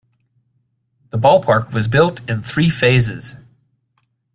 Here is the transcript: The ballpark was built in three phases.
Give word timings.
The 1.11 1.19
ballpark 1.19 1.73
was 1.73 1.87
built 1.87 2.27
in 2.27 2.41
three 2.41 2.71
phases. 2.71 3.35